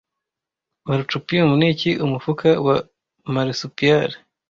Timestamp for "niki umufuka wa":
1.59-2.75